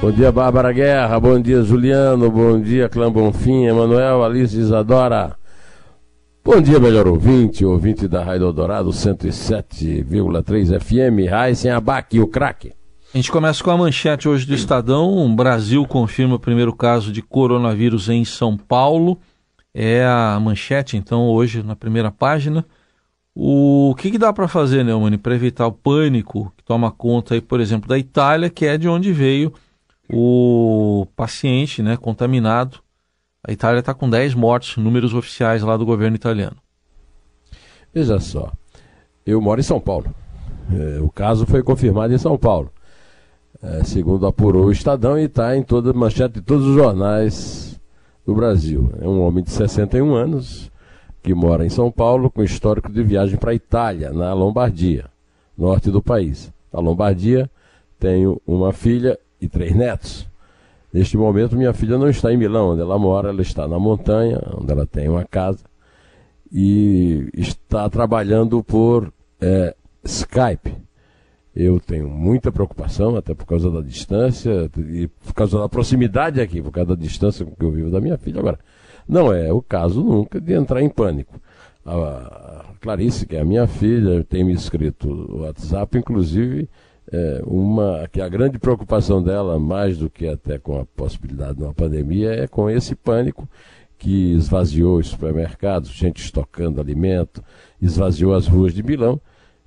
[0.00, 1.18] Bom dia, Bárbara Guerra.
[1.18, 2.30] Bom dia, Juliano.
[2.30, 5.36] Bom dia, Clã Bonfim, Emanuel, Alice Isadora.
[6.44, 12.72] Bom dia, melhor ouvinte, ouvinte da Rádio Eldorado 107,3 FM, Raíssen Abac, o craque.
[13.12, 15.16] A gente começa com a manchete hoje do Estadão.
[15.16, 19.18] O Brasil confirma o primeiro caso de coronavírus em São Paulo.
[19.74, 22.64] É a manchete, então, hoje na primeira página.
[23.34, 27.40] O que, que dá para fazer, Neumann, para evitar o pânico que toma conta, aí,
[27.40, 29.52] por exemplo, da Itália, que é de onde veio
[30.10, 32.80] o paciente né, contaminado.
[33.46, 36.56] A Itália está com 10 mortes, números oficiais lá do governo italiano.
[37.94, 38.52] Veja só,
[39.24, 40.14] eu moro em São Paulo.
[40.72, 42.70] É, o caso foi confirmado em São Paulo.
[43.62, 47.80] É, segundo apurou o Estadão e está em toda manchete de todos os jornais
[48.24, 48.92] do Brasil.
[49.00, 50.70] É um homem de 61 anos
[51.22, 55.06] que mora em São Paulo com histórico de viagem para a Itália, na Lombardia,
[55.56, 56.52] norte do país.
[56.72, 57.50] Na Lombardia
[57.98, 60.26] tenho uma filha e três netos.
[60.92, 64.40] Neste momento, minha filha não está em Milão, onde ela mora, ela está na montanha,
[64.58, 65.64] onde ela tem uma casa,
[66.50, 70.74] e está trabalhando por é, Skype.
[71.54, 76.62] Eu tenho muita preocupação, até por causa da distância, e por causa da proximidade aqui,
[76.62, 78.40] por causa da distância que eu vivo da minha filha.
[78.40, 78.58] Agora,
[79.06, 81.40] não é o caso nunca de entrar em pânico.
[81.84, 86.68] A Clarice, que é a minha filha, tem me escrito no WhatsApp, inclusive,
[87.10, 91.64] é, uma que a grande preocupação dela, mais do que até com a possibilidade de
[91.64, 93.48] uma pandemia, é com esse pânico
[93.96, 97.42] que esvaziou os supermercados, gente estocando alimento,
[97.80, 99.20] esvaziou as ruas de Milão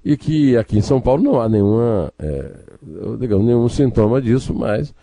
[0.04, 2.52] e que aqui em São Paulo não há nenhuma, é,
[3.20, 4.94] digamos, nenhum sintoma disso, mas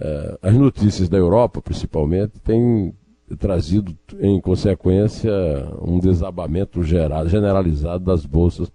[0.00, 2.94] é, as notícias da Europa, principalmente, têm
[3.38, 5.32] trazido em consequência
[5.80, 8.70] um desabamento geral, generalizado das bolsas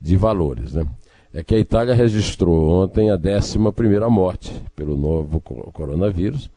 [0.00, 0.86] de valores, né?
[1.32, 3.58] É que a Itália registrou ontem a 11
[4.10, 6.50] morte pelo novo coronavírus.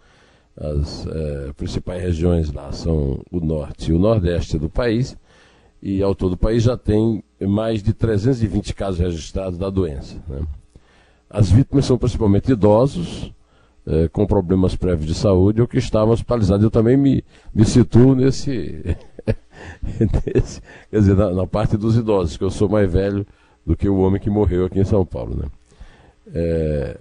[0.55, 5.17] As é, principais regiões lá são o norte e o nordeste do país,
[5.81, 10.17] e ao todo o país já tem mais de 320 casos registrados da doença.
[10.27, 10.41] Né?
[11.29, 13.33] As vítimas são principalmente idosos,
[13.87, 16.63] é, com problemas prévios de saúde ou que estavam hospitalizados.
[16.63, 17.23] Eu também me,
[17.53, 18.95] me situo nesse,
[19.81, 23.25] nesse quer dizer, na, na parte dos idosos, que eu sou mais velho
[23.65, 25.35] do que o homem que morreu aqui em São Paulo.
[25.35, 25.45] Né?
[26.33, 26.97] É,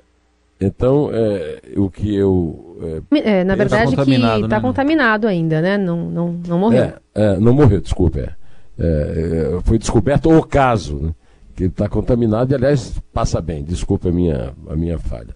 [0.61, 3.03] então, é, o que eu.
[3.13, 4.61] É, é na verdade, tá que está né?
[4.61, 5.79] contaminado ainda, né?
[5.79, 6.83] Não, não, não morreu.
[6.83, 8.37] É, é, não morreu, desculpa.
[8.79, 9.59] É.
[9.65, 11.15] foi descoberto o caso, né?
[11.55, 15.35] que ele está contaminado e, aliás, passa bem, desculpa a minha, a minha falha.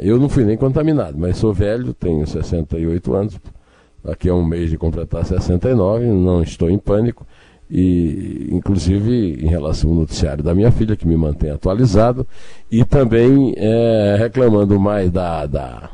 [0.00, 3.40] eu não fui nem contaminado, mas sou velho, tenho 68 anos,
[4.02, 7.24] daqui a um mês de completar 69, não estou em pânico
[7.70, 12.26] e inclusive em relação ao noticiário da minha filha, que me mantém atualizado,
[12.70, 15.90] e também é, reclamando mais da, da,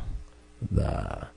[0.70, 1.28] da,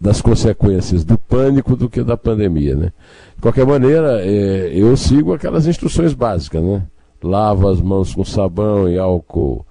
[0.00, 2.74] das consequências do pânico do que da pandemia.
[2.74, 2.92] Né?
[3.36, 6.82] De qualquer maneira, é, eu sigo aquelas instruções básicas, né?
[7.22, 9.64] Lavo as mãos com sabão e álcool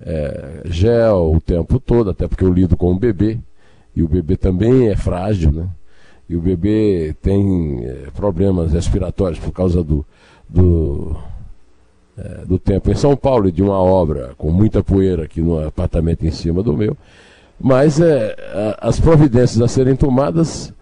[0.00, 3.38] é, gel o tempo todo, até porque eu lido com um bebê,
[3.94, 5.68] e o bebê também é frágil, né?
[6.30, 10.06] E o bebê tem é, problemas respiratórios por causa do,
[10.48, 11.16] do,
[12.16, 16.24] é, do tempo em São Paulo de uma obra com muita poeira aqui no apartamento
[16.24, 16.96] em cima do meu.
[17.58, 18.36] Mas é,
[18.80, 20.72] as providências a serem tomadas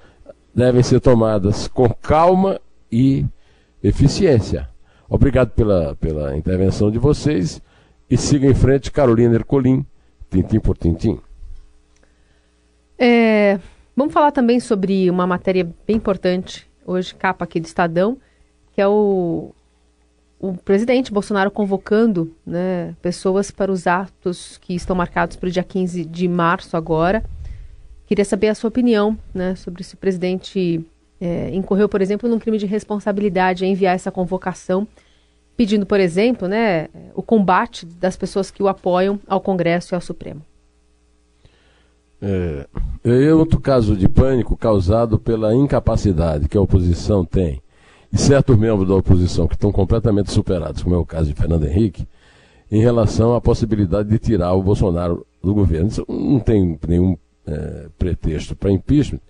[0.54, 2.60] devem ser tomadas com calma
[2.92, 3.24] e
[3.82, 4.68] eficiência.
[5.08, 7.58] Obrigado pela, pela intervenção de vocês
[8.10, 9.82] e siga em frente, Carolina Ercolim,
[10.30, 11.18] tintim por tintim.
[12.98, 13.58] É,
[13.98, 18.16] Vamos falar também sobre uma matéria bem importante, hoje, capa aqui do Estadão,
[18.72, 19.52] que é o,
[20.38, 25.64] o presidente Bolsonaro convocando né, pessoas para os atos que estão marcados para o dia
[25.64, 27.24] 15 de março agora.
[28.06, 30.80] Queria saber a sua opinião né, sobre se o presidente
[31.20, 34.86] é, incorreu, por exemplo, num crime de responsabilidade em enviar essa convocação,
[35.56, 36.86] pedindo, por exemplo, né,
[37.16, 40.40] o combate das pessoas que o apoiam ao Congresso e ao Supremo.
[42.20, 42.66] É,
[43.04, 47.62] é outro caso de pânico causado pela incapacidade que a oposição tem,
[48.12, 51.66] e certos membros da oposição que estão completamente superados, como é o caso de Fernando
[51.66, 52.08] Henrique,
[52.70, 55.88] em relação à possibilidade de tirar o Bolsonaro do governo.
[55.88, 57.16] Isso não tem nenhum
[57.46, 59.20] é, pretexto para impeachment,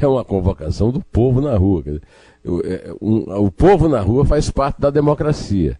[0.00, 1.82] é uma convocação do povo na rua.
[2.44, 5.78] O, é, um, o povo na rua faz parte da democracia.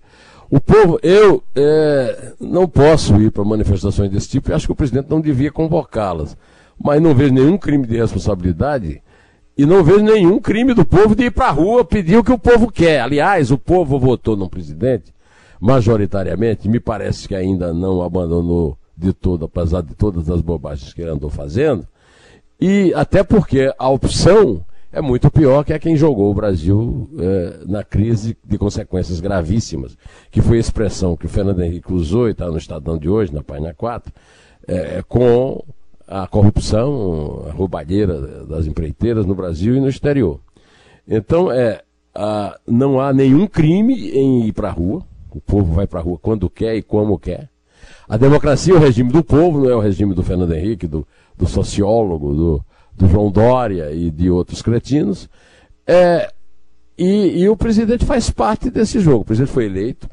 [0.51, 4.77] O povo, eu é, não posso ir para manifestações desse tipo e acho que o
[4.77, 6.37] presidente não devia convocá-las.
[6.83, 9.01] Mas não vejo nenhum crime de responsabilidade
[9.57, 12.33] e não vejo nenhum crime do povo de ir para a rua pedir o que
[12.33, 13.01] o povo quer.
[13.01, 15.15] Aliás, o povo votou no presidente,
[15.61, 21.01] majoritariamente, me parece que ainda não abandonou de todo, apesar de todas as bobagens que
[21.01, 21.87] ele andou fazendo.
[22.61, 27.65] E até porque a opção é muito pior que a quem jogou o Brasil é,
[27.67, 29.97] na crise de consequências gravíssimas,
[30.31, 33.33] que foi a expressão que o Fernando Henrique usou e está no Estadão de hoje,
[33.33, 34.13] na página 4,
[34.67, 35.65] é, com
[36.09, 40.41] a corrupção, a roubalheira das empreiteiras no Brasil e no exterior.
[41.07, 41.83] Então, é,
[42.13, 46.03] a, não há nenhum crime em ir para a rua, o povo vai para a
[46.03, 47.49] rua quando quer e como quer.
[48.09, 51.07] A democracia é o regime do povo, não é o regime do Fernando Henrique, do,
[51.37, 52.65] do sociólogo, do,
[53.01, 55.29] do João Dória e de outros cretinos.
[55.87, 56.31] É,
[56.97, 59.23] e, e, o presidente faz parte desse jogo.
[59.23, 60.07] O presidente foi eleito,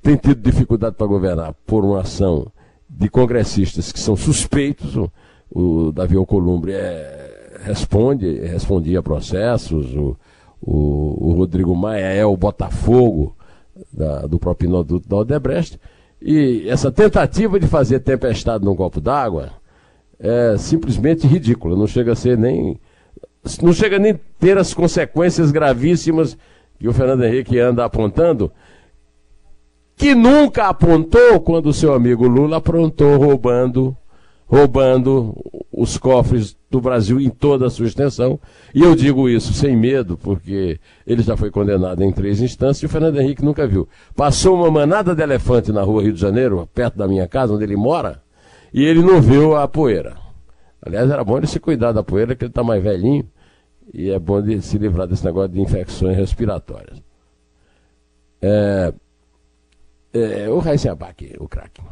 [0.00, 2.46] tem tido dificuldade para governar por uma ação
[2.88, 4.94] de congressistas que são suspeitos.
[4.96, 5.10] O,
[5.50, 9.92] o Davi Alcolumbre é, responde, respondia a processos.
[9.96, 10.16] O,
[10.62, 13.36] o, o, Rodrigo Maia é o Botafogo
[13.92, 15.78] da, do próprio Inoduto da Odebrecht.
[16.22, 19.50] E essa tentativa de fazer tempestade num copo d'água
[20.18, 22.78] é simplesmente ridícula, não chega a ser nem.
[23.62, 26.36] Não chega nem ter as consequências gravíssimas
[26.78, 28.52] que o Fernando Henrique anda apontando,
[29.96, 33.96] que nunca apontou quando o seu amigo Lula aprontou roubando,
[34.46, 35.34] roubando
[35.72, 38.38] os cofres do Brasil em toda a sua extensão.
[38.74, 42.86] E eu digo isso sem medo, porque ele já foi condenado em três instâncias e
[42.86, 43.88] o Fernando Henrique nunca viu.
[44.14, 47.64] Passou uma manada de elefante na rua Rio de Janeiro, perto da minha casa, onde
[47.64, 48.20] ele mora,
[48.72, 50.16] e ele não viu a poeira.
[50.80, 53.28] Aliás, era bom ele se cuidar da poeira, que ele está mais velhinho,
[53.92, 57.02] e é bom ele se livrar desse negócio de infecções respiratórias.
[58.40, 58.92] É,
[60.12, 61.82] é, o Heisenbach, o craque.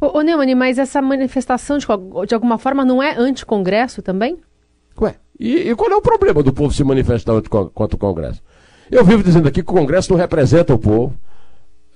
[0.00, 1.86] Ô, ô Neumann, mas essa manifestação, de,
[2.26, 4.38] de alguma forma, não é anticongresso também?
[5.00, 7.32] Ué, e, e, qual é o problema do povo se manifestar
[7.74, 8.42] contra o Congresso?
[8.90, 11.14] Eu vivo dizendo aqui que o Congresso não representa o povo.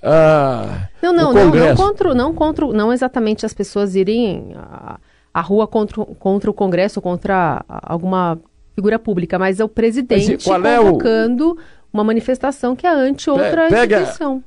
[0.02, 4.98] Ah, não, não, não, não, contra, não contra, não exatamente as pessoas irem à,
[5.32, 8.38] à rua contra, contra o Congresso, contra alguma
[8.74, 11.56] figura pública, mas é o presidente convocando é o...
[11.92, 14.42] uma manifestação que é ante outra pega, instituição.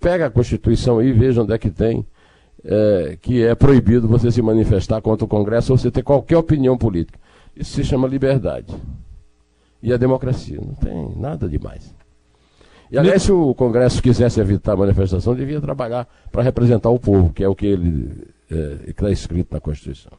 [0.00, 2.04] Pega a Constituição e veja onde é que tem
[2.64, 6.76] é, que é proibido você se manifestar contra o Congresso ou você ter qualquer opinião
[6.76, 7.18] política.
[7.56, 8.74] Isso se chama liberdade.
[9.82, 10.60] E a democracia.
[10.60, 11.94] Não tem nada demais.
[12.90, 17.30] E aliás, se o Congresso quisesse evitar a manifestação, devia trabalhar para representar o povo,
[17.32, 20.12] que é o que ele é, está escrito na Constituição.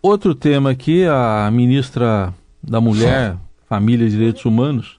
[0.00, 2.32] Outro tema aqui, a ministra
[2.62, 3.36] da Mulher,
[3.68, 4.98] Família e Direitos Humanos,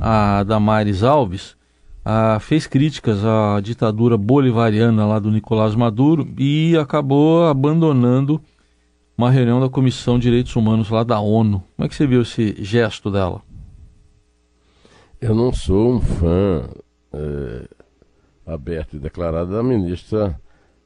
[0.00, 1.56] a Damares Alves,
[2.04, 8.40] a, fez críticas à ditadura bolivariana lá do Nicolás Maduro e acabou abandonando
[9.18, 11.62] uma reunião da Comissão de Direitos Humanos lá da ONU.
[11.76, 13.42] Como é que você viu esse gesto dela?
[15.20, 16.68] Eu não sou um fã
[17.12, 17.68] é,
[18.44, 20.38] aberto e declarado da ministra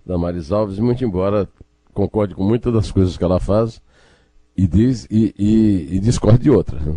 [0.06, 1.48] Damares Alves, muito embora
[1.92, 3.82] concorde com muitas das coisas que ela faz
[4.56, 6.80] e, diz, e, e, e discorde de outras.
[6.80, 6.96] Né?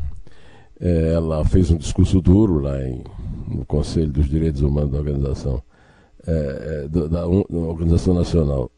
[0.80, 3.04] É, ela fez um discurso duro lá em,
[3.48, 5.64] no Conselho dos Direitos Humanos da Organização,
[6.28, 8.70] é, é da, da, Organização Nacional,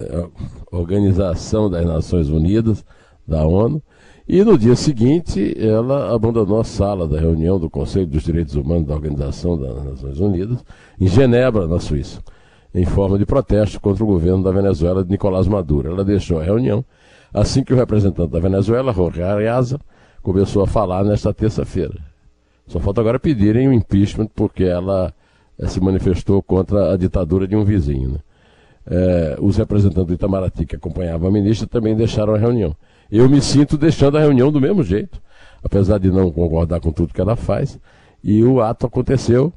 [0.00, 0.28] é,
[0.70, 2.84] Organização das Nações Unidas,
[3.26, 3.82] da ONU,
[4.28, 8.86] e no dia seguinte, ela abandonou a sala da reunião do Conselho dos Direitos Humanos
[8.86, 10.64] da Organização das Nações Unidas,
[11.00, 12.22] em Genebra, na Suíça,
[12.74, 15.90] em forma de protesto contra o governo da Venezuela de Nicolás Maduro.
[15.90, 16.84] Ela deixou a reunião
[17.34, 19.80] assim que o representante da Venezuela, Jorge Ariasa,
[20.22, 21.98] começou a falar nesta terça-feira.
[22.66, 25.12] Só falta agora pedirem o impeachment porque ela
[25.58, 28.12] eh, se manifestou contra a ditadura de um vizinho.
[28.12, 28.18] Né?
[28.84, 32.74] É, os representantes do Itamaraty que acompanhavam a ministra também deixaram a reunião.
[33.12, 35.20] Eu me sinto deixando a reunião do mesmo jeito,
[35.62, 37.78] apesar de não concordar com tudo que ela faz.
[38.24, 39.52] E o ato aconteceu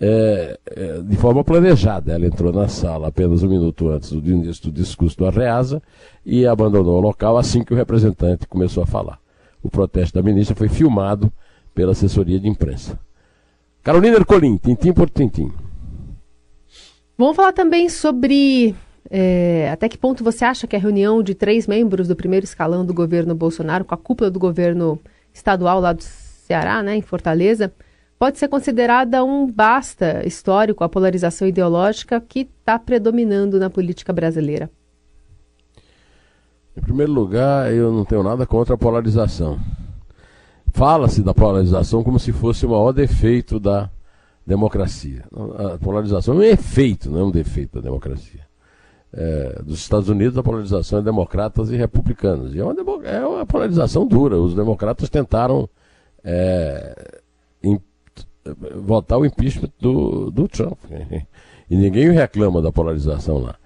[0.00, 2.12] é, é, de forma planejada.
[2.12, 5.80] Ela entrou na sala apenas um minuto antes do início do discurso do Arreasa
[6.24, 9.20] e abandonou o local assim que o representante começou a falar.
[9.62, 11.32] O protesto da ministra foi filmado
[11.72, 12.98] pela assessoria de imprensa.
[13.84, 15.52] Carolina Ercolim, tintim por tintim.
[17.16, 18.74] Vamos falar também sobre
[19.10, 22.84] é, até que ponto você acha que a reunião de três membros do primeiro escalão
[22.84, 25.00] do governo Bolsonaro, com a cúpula do governo
[25.32, 27.72] estadual lá do Ceará, né, em Fortaleza,
[28.18, 34.70] pode ser considerada um basta histórico à polarização ideológica que está predominando na política brasileira?
[36.76, 39.58] Em primeiro lugar, eu não tenho nada contra a polarização.
[40.72, 43.90] fala-se da polarização como se fosse o maior defeito da
[44.46, 45.24] democracia.
[45.74, 48.45] A polarização é um efeito, não é um defeito da democracia.
[49.18, 52.54] É, dos Estados Unidos, a polarização é democratas e republicanos.
[52.54, 54.38] E é uma, é uma polarização dura.
[54.38, 55.66] Os democratas tentaram
[56.22, 57.22] é,
[58.74, 60.78] votar o impeachment do, do Trump.
[61.68, 63.56] E ninguém reclama da polarização lá.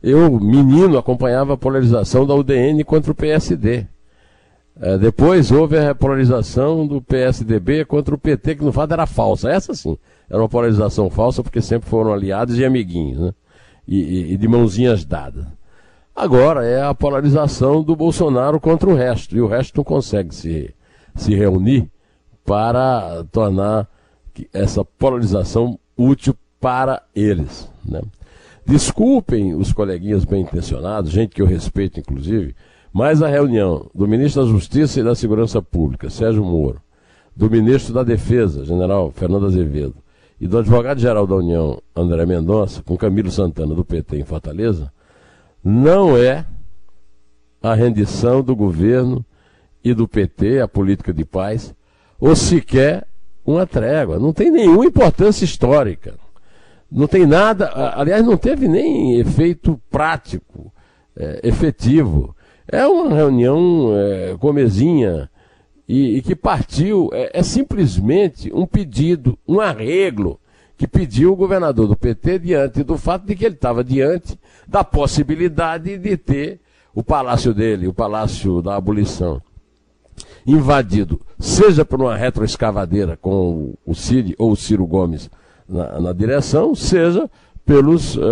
[0.00, 3.84] Eu, menino, acompanhava a polarização da UDN contra o PSD.
[4.80, 9.50] É, depois houve a polarização do PSDB contra o PT, que no fato era falsa.
[9.50, 9.98] Essa sim,
[10.30, 13.34] era uma polarização falsa, porque sempre foram aliados e amiguinhos, né?
[13.88, 15.46] E, e, de mãozinhas dadas.
[16.14, 20.74] Agora é a polarização do Bolsonaro contra o resto, e o resto não consegue se,
[21.16, 21.90] se reunir
[22.44, 23.88] para tornar
[24.52, 27.70] essa polarização útil para eles.
[27.84, 28.02] Né?
[28.66, 32.54] Desculpem os coleguinhas bem intencionados, gente que eu respeito inclusive,
[32.92, 36.82] mas a reunião do ministro da Justiça e da Segurança Pública, Sérgio Moro,
[37.34, 39.94] do ministro da Defesa, general Fernando Azevedo,
[40.40, 44.92] e do advogado-geral da União, André Mendonça, com Camilo Santana, do PT em Fortaleza,
[45.62, 46.46] não é
[47.60, 49.24] a rendição do governo
[49.82, 51.74] e do PT, a política de paz,
[52.20, 53.06] ou sequer
[53.44, 54.18] uma trégua.
[54.18, 56.14] Não tem nenhuma importância histórica.
[56.90, 60.72] Não tem nada, aliás, não teve nem efeito prático,
[61.16, 62.34] é, efetivo.
[62.66, 65.28] É uma reunião é, comezinha
[65.88, 70.38] e, e que partiu, é, é, simplesmente um pedido, um arreglo
[70.76, 74.84] que pediu o governador do PT diante do fato de que ele estava diante da
[74.84, 76.60] possibilidade de ter
[76.94, 79.40] o palácio dele, o palácio da abolição,
[80.46, 85.30] invadido, seja por uma retroescavadeira com o Cid ou o Ciro Gomes
[85.68, 87.28] na, na direção, seja
[87.64, 88.22] pelos uh,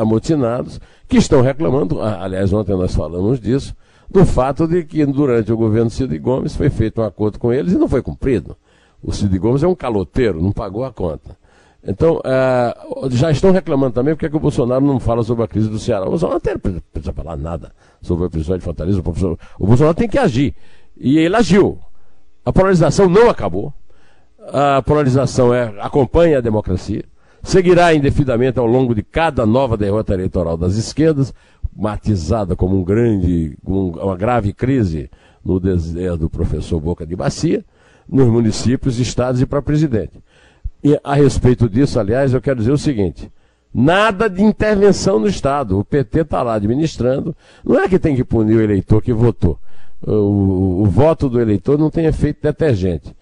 [0.00, 3.74] amotinados que estão reclamando, aliás, ontem nós falamos disso,
[4.12, 7.72] do fato de que durante o governo Cid Gomes foi feito um acordo com eles
[7.72, 8.56] e não foi cumprido.
[9.02, 11.36] O Cid Gomes é um caloteiro, não pagou a conta.
[11.84, 15.48] Então, uh, já estão reclamando também porque é que o Bolsonaro não fala sobre a
[15.48, 16.06] crise do Ceará.
[16.06, 19.00] O Bolsonaro não precisa falar nada sobre o episódio de Fortaleza.
[19.00, 20.54] O, o Bolsonaro tem que agir.
[20.96, 21.78] E ele agiu.
[22.44, 23.72] A polarização não acabou
[24.48, 27.04] a polarização é, acompanha a democracia,
[27.42, 31.34] seguirá indefinidamente ao longo de cada nova derrota eleitoral das esquerdas,
[31.76, 35.10] matizada como um grande, uma grave crise
[35.44, 37.64] no deserto do professor Boca de Bacia,
[38.08, 40.22] nos municípios, estados e para presidente.
[40.84, 43.30] E a respeito disso, aliás, eu quero dizer o seguinte:
[43.72, 45.78] nada de intervenção no Estado.
[45.78, 47.34] O PT está lá administrando.
[47.64, 49.58] Não é que tem que punir o eleitor que votou.
[50.04, 53.14] O, o, o voto do eleitor não tem efeito detergente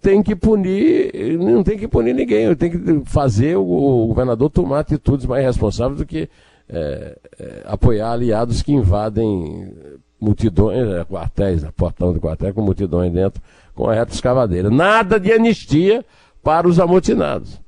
[0.00, 5.26] tem que punir, não tem que punir ninguém, tem que fazer o, governador tomar atitudes
[5.26, 6.28] mais responsáveis do que
[6.68, 9.72] é, é, apoiar aliados que invadem
[10.20, 13.40] multidões, é, quartéis, né, portão de quartéis com multidões dentro,
[13.74, 14.70] com a reta escavadeira.
[14.70, 16.04] Nada de anistia
[16.42, 17.60] para os amotinados.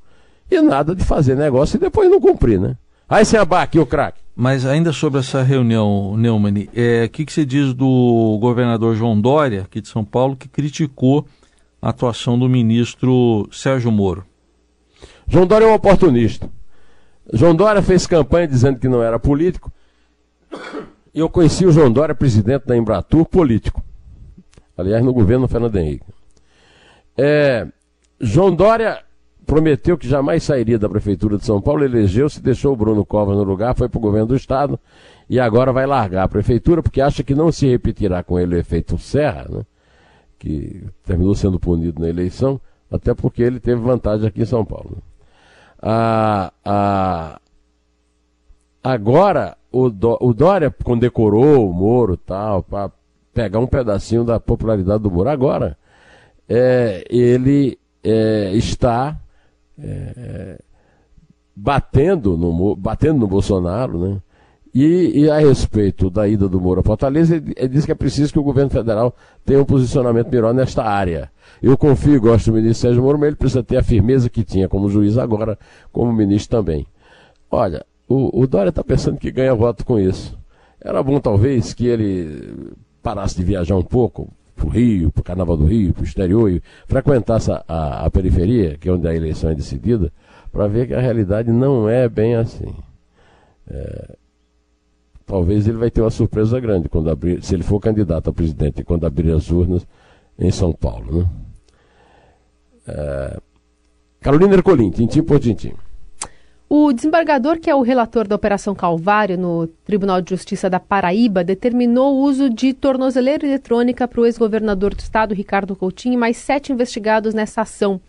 [0.51, 2.77] E nada de fazer negócio e depois não cumprir, né?
[3.09, 4.21] Aí sem abaque, o craque.
[4.35, 9.21] Mas ainda sobre essa reunião, Neumann, o é, que, que você diz do governador João
[9.21, 11.27] Dória, aqui de São Paulo, que criticou
[11.81, 14.25] a atuação do ministro Sérgio Moro?
[15.27, 16.49] João Dória é um oportunista.
[17.33, 19.71] João Dória fez campanha dizendo que não era político.
[21.15, 23.83] E eu conheci o João Dória, presidente da Embratur, político.
[24.77, 26.07] Aliás, no governo Fernando Henrique.
[27.17, 27.67] É,
[28.21, 29.03] João Dória
[29.45, 33.43] prometeu que jamais sairia da Prefeitura de São Paulo, elegeu-se, deixou o Bruno Covas no
[33.43, 34.79] lugar, foi para o governo do Estado
[35.29, 38.59] e agora vai largar a Prefeitura porque acha que não se repetirá com ele o
[38.59, 39.63] efeito Serra, né?
[40.39, 44.99] Que terminou sendo punido na eleição, até porque ele teve vantagem aqui em São Paulo.
[45.81, 47.41] Ah, ah,
[48.83, 52.91] agora, o, Dó, o Dória condecorou o Moro tal, para
[53.35, 55.29] pegar um pedacinho da popularidade do Moro.
[55.29, 55.77] Agora,
[56.49, 59.19] é, ele é, está
[59.79, 60.61] é,
[61.55, 64.23] batendo, no, batendo no Bolsonaro, né?
[64.75, 67.95] E, e, a respeito da ida do Moro a Fortaleza, ele, ele diz que é
[67.95, 71.31] preciso que o governo federal tenha um posicionamento melhor nesta área.
[71.63, 74.45] Eu confio e gosto do ministro Sérgio Moro, mas ele precisa ter a firmeza que
[74.45, 75.59] tinha como juiz agora,
[75.91, 76.87] como ministro também.
[77.51, 80.39] Olha, o, o Dória está pensando que ganha voto com isso.
[80.81, 85.25] Era bom, talvez, que ele parasse de viajar um pouco para o Rio, para o
[85.25, 89.09] Carnaval do Rio, para o exterior, e frequentasse a, a, a periferia, que é onde
[89.09, 90.13] a eleição é decidida,
[90.53, 92.75] para ver que a realidade não é bem assim.
[93.71, 94.17] É,
[95.29, 98.83] talvez ele vai ter uma surpresa grande quando abrir, se ele for candidato a presidente
[98.83, 99.87] quando abrir as urnas
[100.39, 101.19] em São Paulo.
[101.19, 101.27] Né?
[102.89, 103.41] É...
[104.21, 105.75] Carolina Ercolim, tintim por tintim.
[106.71, 111.43] O desembargador, que é o relator da Operação Calvário no Tribunal de Justiça da Paraíba,
[111.43, 116.37] determinou o uso de tornozeleira eletrônica para o ex-governador do estado, Ricardo Coutinho, e mais
[116.37, 118.01] sete investigados nessa ação.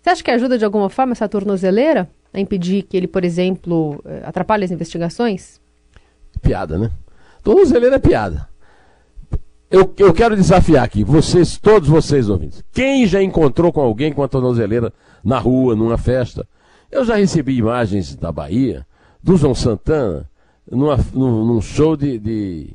[0.00, 4.02] Você acha que ajuda de alguma forma essa tornozeleira a impedir que ele, por exemplo,
[4.04, 5.61] eh, atrapalhe as investigações?
[6.42, 6.90] Piada, né?
[7.42, 8.48] Tornozeleira é piada.
[9.70, 12.62] Eu, eu quero desafiar aqui, vocês, todos vocês ouvintes.
[12.72, 14.92] Quem já encontrou com alguém com a tornozeleira
[15.24, 16.46] na rua, numa festa?
[16.90, 18.86] Eu já recebi imagens da Bahia,
[19.22, 20.28] do João Santana,
[20.70, 22.70] numa, num, num, show de, de,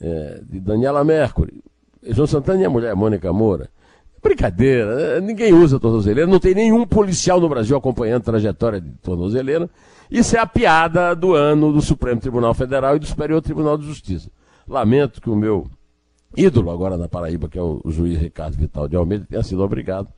[0.00, 1.62] é, de, Daniela Mercury.
[2.08, 3.70] João Santana e a mulher Mônica Moura.
[4.20, 9.70] Brincadeira, ninguém usa tornozeleira, não tem nenhum policial no Brasil acompanhando a trajetória de tornozeleira.
[10.10, 13.86] Isso é a piada do ano do Supremo Tribunal Federal e do Superior Tribunal de
[13.86, 14.30] Justiça.
[14.66, 15.68] Lamento que o meu
[16.36, 20.08] ídolo agora na Paraíba, que é o, juiz Ricardo Vital de Almeida, tenha sido obrigado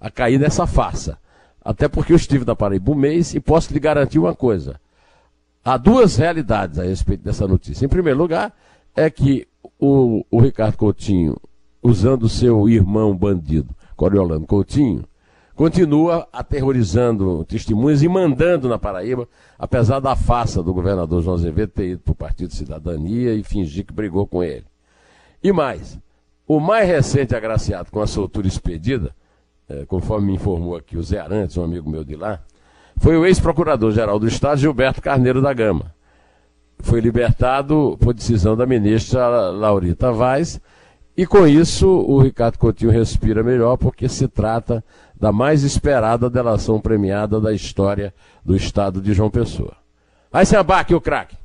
[0.00, 1.18] a cair nessa farsa.
[1.62, 4.80] Até porque eu estive na Paraíba um mês e posso lhe garantir uma coisa.
[5.64, 7.84] Há duas realidades a respeito dessa notícia.
[7.84, 8.54] Em primeiro lugar,
[8.96, 9.46] é que
[9.78, 11.36] o, o Ricardo Coutinho,
[11.82, 15.04] usando seu irmão bandido, Coriolano Coutinho,
[15.60, 21.88] continua aterrorizando testemunhas e mandando na Paraíba, apesar da farsa do governador João Azevedo ter
[21.88, 24.64] ido para o Partido Cidadania e fingir que brigou com ele.
[25.42, 25.98] E mais,
[26.48, 29.14] o mais recente agraciado com a soltura expedida
[29.68, 32.40] é, conforme me informou aqui o Zé Arantes, um amigo meu de lá,
[32.96, 35.94] foi o ex-procurador-geral do Estado, Gilberto Carneiro da Gama.
[36.78, 40.58] Foi libertado por decisão da ministra Laurita Vaz,
[41.16, 44.82] e com isso o Ricardo Coutinho respira melhor, porque se trata
[45.18, 48.14] da mais esperada delação premiada da história
[48.44, 49.74] do Estado de João Pessoa.
[50.32, 51.36] Vai se abaque o craque.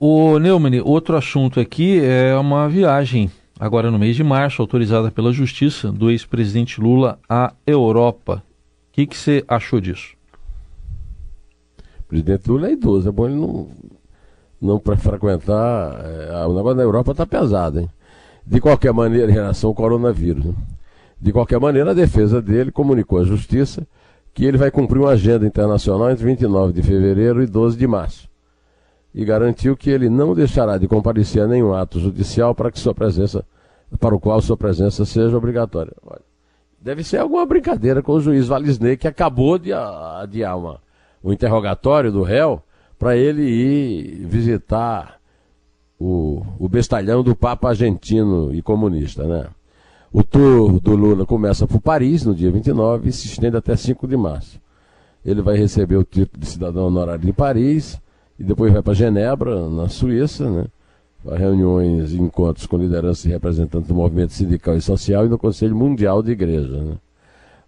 [0.00, 3.30] O Neumann, outro assunto aqui é uma viagem
[3.62, 8.42] agora no mês de março, autorizada pela Justiça, do ex-presidente Lula à Europa.
[8.90, 10.16] O que, que você achou disso?
[12.00, 13.68] O presidente Lula é idoso, é bom ele não,
[14.60, 15.94] não para frequentar.
[16.04, 17.88] É, o negócio da Europa está pesado, hein?
[18.46, 20.44] De qualquer maneira, em relação ao coronavírus.
[20.44, 20.54] Né?
[21.20, 23.86] De qualquer maneira, a defesa dele comunicou à Justiça
[24.34, 28.32] que ele vai cumprir uma agenda internacional entre 29 de fevereiro e 12 de março
[29.14, 32.94] e garantiu que ele não deixará de comparecer a nenhum ato judicial para que sua
[32.94, 33.44] presença,
[34.00, 35.92] para o qual sua presença seja obrigatória.
[36.80, 40.80] Deve ser alguma brincadeira com o juiz Valisney que acabou de adiar uma,
[41.22, 42.62] o interrogatório do réu
[42.98, 45.20] para ele ir visitar
[46.02, 49.46] o, o bestalhão do Papa argentino e comunista, né?
[50.12, 54.06] O tour do Lula começa por Paris no dia 29 e se estende até 5
[54.08, 54.60] de março.
[55.24, 58.00] Ele vai receber o título de cidadão honorário de Paris,
[58.38, 60.64] e depois vai para Genebra, na Suíça, né?
[61.24, 65.38] para reuniões e encontros com lideranças e representantes do movimento sindical e social e no
[65.38, 66.82] Conselho Mundial de Igreja.
[66.82, 66.94] Né?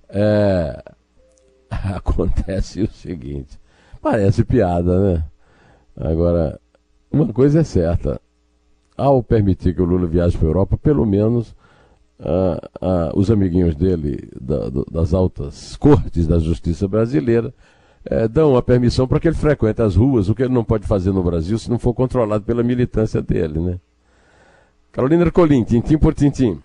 [0.08, 0.84] É...
[1.94, 3.58] Acontece o seguinte,
[4.02, 5.24] parece piada, né?
[5.96, 6.58] Agora,
[7.10, 8.20] uma coisa é certa,
[8.96, 11.54] ao permitir que o Lula viaje para a Europa, pelo menos
[12.20, 17.52] ah, ah, os amiguinhos dele da, das altas cortes da justiça brasileira
[18.04, 20.86] é, dão a permissão para que ele frequente as ruas, o que ele não pode
[20.86, 23.80] fazer no Brasil se não for controlado pela militância dele, né?
[24.92, 26.52] Carolina Ercolim, tintim por tintim.
[26.52, 26.60] O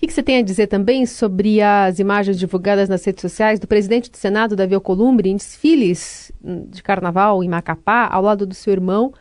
[0.00, 3.66] que, que, você tem a dizer também sobre as imagens divulgadas nas redes sociais do
[3.66, 8.54] presidente do Senado, Davi Alcolumbre, em desfiles hum, de carnaval em Macapá, ao lado do
[8.54, 9.12] seu irmão,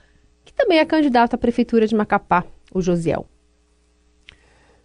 [0.58, 2.44] também é candidato à prefeitura de Macapá,
[2.74, 3.26] o Josiel?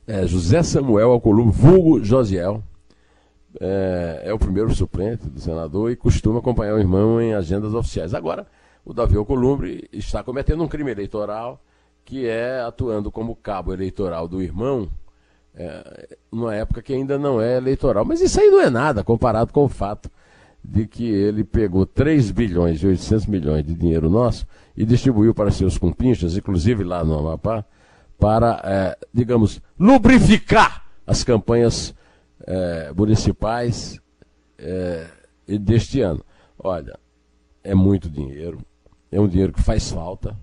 [0.06, 2.62] É, José Samuel Alcolumbre, vulgo Josiel,
[3.60, 8.14] é, é, o primeiro suplente do senador e costuma acompanhar o irmão em agendas oficiais.
[8.14, 8.46] Agora,
[8.84, 11.62] o Davi Alcolumbre está cometendo um crime eleitoral
[12.04, 14.90] que é atuando como cabo eleitoral do irmão
[15.54, 18.04] é, numa época que ainda não é eleitoral.
[18.04, 20.10] Mas isso aí não é nada comparado com o fato
[20.64, 25.50] de que ele pegou 3 bilhões e 800 milhões de dinheiro nosso e distribuiu para
[25.50, 27.64] seus compinchas, inclusive lá no Amapá,
[28.18, 31.94] para, é, digamos, lubrificar as campanhas
[32.46, 34.00] é, municipais
[34.58, 35.06] é,
[35.46, 36.24] deste ano.
[36.58, 36.98] Olha,
[37.64, 38.58] é muito dinheiro,
[39.10, 40.36] é um dinheiro que faz falta,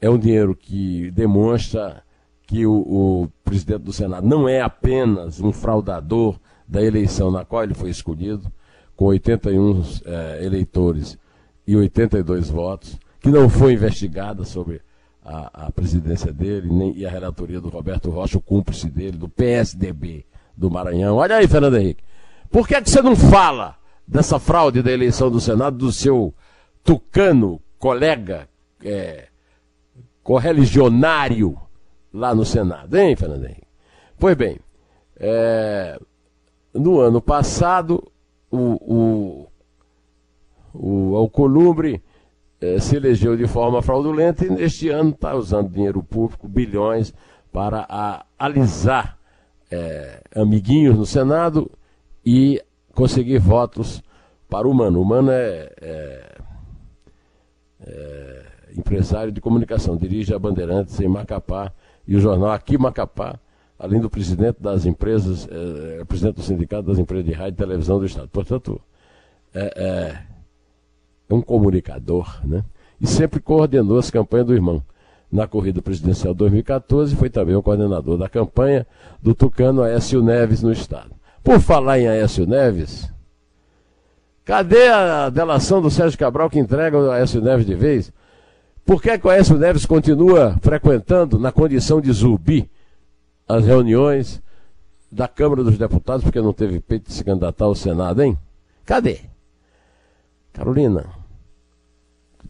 [0.00, 2.02] é um dinheiro que demonstra
[2.46, 7.64] que o, o presidente do Senado não é apenas um fraudador da eleição na qual
[7.64, 8.50] ele foi escolhido,
[8.96, 11.18] com 81 é, eleitores
[11.66, 14.82] e 82 votos, que não foi investigada sobre
[15.24, 19.30] a, a presidência dele nem, e a relatoria do Roberto Rocha, o cúmplice dele, do
[19.30, 21.16] PSDB do Maranhão.
[21.16, 22.04] Olha aí, Fernando Henrique.
[22.50, 26.34] Por que, é que você não fala dessa fraude da eleição do Senado do seu
[26.82, 28.46] tucano colega
[28.84, 29.28] é,
[30.22, 31.58] correligionário
[32.12, 33.66] lá no Senado, hein, Fernando Henrique?
[34.18, 34.58] Pois bem,
[35.16, 35.98] é,
[36.74, 38.06] no ano passado,
[38.50, 39.46] o,
[40.74, 42.02] o, o Alcolumbre
[42.60, 47.12] eh, se elegeu de forma fraudulenta e neste ano está usando dinheiro público, bilhões,
[47.52, 49.18] para a, alisar
[49.70, 51.70] eh, amiguinhos no Senado
[52.24, 52.60] e
[52.92, 54.02] conseguir votos
[54.48, 55.00] para o Mano.
[55.00, 56.36] O Mano é, é,
[57.80, 58.44] é
[58.76, 61.72] empresário de comunicação, dirige a Bandeirantes em Macapá
[62.06, 63.38] e o jornal Aqui Macapá,
[63.78, 67.98] além do presidente das empresas, é, presidente do sindicato das empresas de rádio e televisão
[67.98, 68.28] do Estado.
[68.28, 68.80] Portanto,
[69.54, 70.33] é, é
[71.30, 72.64] um comunicador, né?
[73.00, 74.82] E sempre coordenou as campanhas do irmão.
[75.30, 78.86] Na corrida presidencial 2014, foi também o coordenador da campanha
[79.20, 81.10] do Tucano Aécio Neves no Estado.
[81.42, 83.10] Por falar em Aécio Neves,
[84.44, 88.12] cadê a delação do Sérgio Cabral que entrega o Aécio Neves de vez?
[88.84, 92.70] Por que, que o Aécio Neves continua frequentando, na condição de zumbi,
[93.48, 94.42] as reuniões
[95.10, 98.36] da Câmara dos Deputados, porque não teve peito de se candidatar ao Senado, hein?
[98.84, 99.20] Cadê?
[100.54, 101.04] Carolina,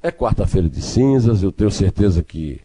[0.02, 2.60] é quarta-feira de cinzas, eu tenho certeza que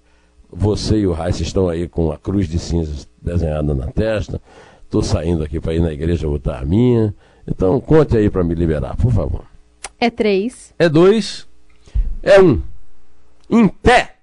[0.51, 4.41] você e o Raíssa estão aí com a cruz de cinzas desenhada na testa.
[4.83, 7.15] Estou saindo aqui para ir na igreja botar a minha.
[7.47, 9.45] Então conte aí para me liberar, por favor.
[9.97, 10.73] É três.
[10.77, 11.47] É dois.
[12.21, 12.61] É um.
[13.49, 14.17] Em pé.